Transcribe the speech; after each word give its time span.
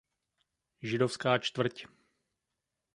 Židovská 0.89 1.33
čtvrť. 1.45 1.77